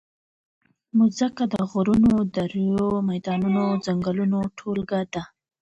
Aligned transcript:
مځکه 0.97 1.43
د 1.53 1.55
غرونو، 1.71 2.13
دریو، 2.35 2.89
میدانونو 3.09 3.59
او 3.69 3.73
ځنګلونو 3.85 4.39
ټولګه 4.57 4.99
ده. 5.13 5.23